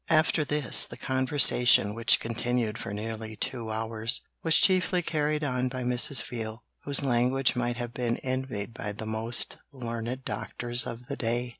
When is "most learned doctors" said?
9.05-10.87